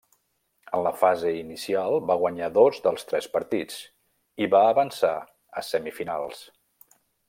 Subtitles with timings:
[0.77, 3.79] En la fase inicial va guanyar dos dels tres partits
[4.47, 5.15] i va avançar
[5.63, 6.47] a semifinals.